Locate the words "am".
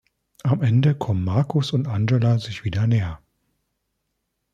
0.41-0.63